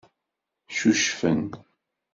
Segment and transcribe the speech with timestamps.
[0.73, 1.41] Ccucfen.